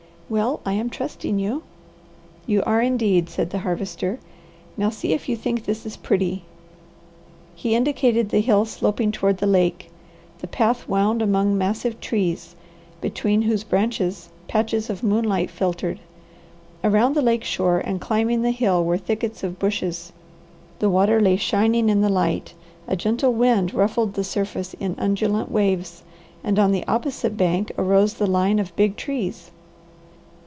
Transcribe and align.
"Well, 0.31 0.61
I 0.65 0.71
am 0.71 0.89
trusting 0.89 1.39
you." 1.39 1.63
"You 2.47 2.63
are 2.65 2.81
indeed," 2.81 3.29
said 3.29 3.49
the 3.49 3.59
Harvester. 3.59 4.17
"Now 4.77 4.89
see 4.89 5.11
if 5.11 5.27
you 5.27 5.35
think 5.35 5.65
this 5.65 5.85
is 5.85 5.97
pretty." 5.97 6.43
He 7.53 7.75
indicated 7.75 8.29
the 8.29 8.39
hill 8.39 8.63
sloping 8.63 9.11
toward 9.11 9.39
the 9.39 9.45
lake. 9.45 9.91
The 10.39 10.47
path 10.47 10.87
wound 10.87 11.21
among 11.21 11.57
massive 11.57 11.99
trees, 11.99 12.55
between 13.01 13.41
whose 13.41 13.65
branches 13.65 14.29
patches 14.47 14.89
of 14.89 15.03
moonlight 15.03 15.51
filtered. 15.51 15.99
Around 16.81 17.15
the 17.15 17.21
lake 17.21 17.43
shore 17.43 17.79
and 17.79 17.99
climbing 17.99 18.41
the 18.41 18.51
hill 18.51 18.85
were 18.85 18.97
thickets 18.97 19.43
of 19.43 19.59
bushes. 19.59 20.13
The 20.79 20.89
water 20.89 21.19
lay 21.19 21.35
shining 21.35 21.89
in 21.89 21.99
the 21.99 22.07
light, 22.07 22.53
a 22.87 22.95
gentle 22.95 23.33
wind 23.33 23.73
ruffled 23.73 24.13
the 24.13 24.23
surface 24.23 24.75
in 24.75 24.95
undulant 24.97 25.51
waves, 25.51 26.03
and 26.41 26.57
on 26.57 26.71
the 26.71 26.87
opposite 26.87 27.35
bank 27.35 27.73
arose 27.77 28.13
the 28.13 28.27
line 28.27 28.59
of 28.59 28.73
big 28.77 28.95
trees. 28.95 29.51